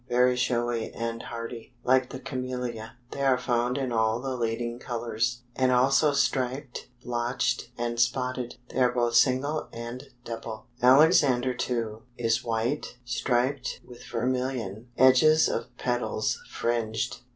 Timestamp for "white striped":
12.43-13.79